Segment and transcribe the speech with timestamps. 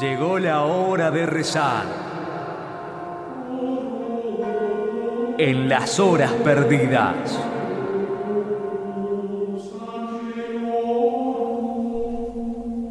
[0.00, 1.84] Llegó la hora de rezar.
[5.38, 7.38] En las horas perdidas.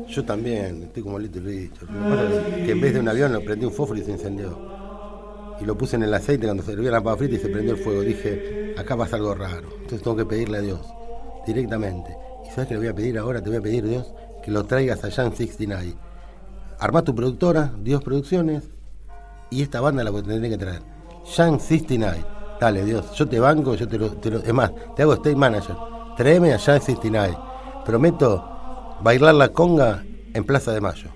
[0.08, 1.88] Yo también, estoy como Little Richard.
[2.56, 4.58] Que que en vez de un avión lo prendí un fósforo y se incendió.
[5.60, 7.80] Y lo puse en el aceite cuando se la papa frita y se prendió el
[7.82, 8.02] fuego.
[8.02, 9.70] Dije, acá pasa algo raro.
[9.74, 10.80] Entonces tengo que pedirle a Dios
[11.46, 12.16] directamente.
[12.46, 13.42] ¿Y sabes qué le voy a pedir ahora?
[13.42, 15.96] Te voy a pedir, Dios, que lo traigas a Jan 69.
[16.84, 18.66] Arma tu productora, Dios Producciones,
[19.50, 20.82] y esta banda la tendré que traer.
[21.34, 22.26] Jan 69.
[22.60, 24.40] Dale, Dios, yo te banco, yo te lo.
[24.44, 25.78] Es más, te hago state manager.
[26.18, 27.38] Tráeme a Jan 69.
[27.86, 30.04] Prometo bailar la conga
[30.34, 31.08] en Plaza de Mayo.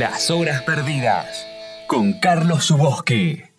[0.00, 1.46] Las Horas Perdidas
[1.86, 3.49] con Carlos Subosque.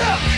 [0.00, 0.37] up.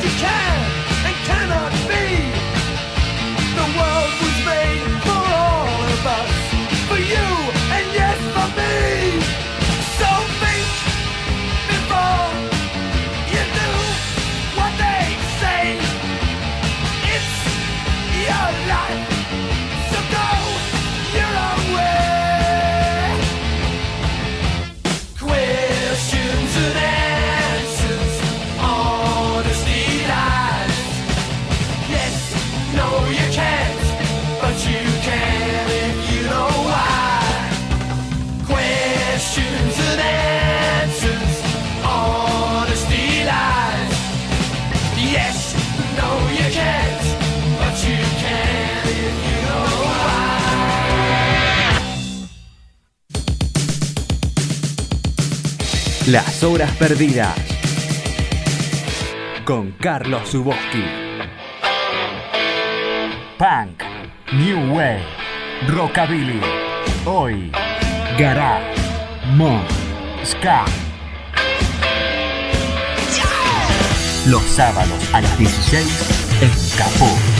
[0.00, 0.57] to care.
[56.10, 57.34] Las horas perdidas.
[59.44, 60.82] Con Carlos Zuboski.
[63.36, 63.82] Punk,
[64.32, 65.04] New Wave,
[65.68, 66.40] Rockabilly.
[67.04, 67.52] Hoy,
[68.16, 68.74] Garage,
[69.36, 69.66] Mod,
[70.24, 70.87] Ska.
[74.28, 75.86] Los sábados a las 16
[76.42, 77.37] en Capó.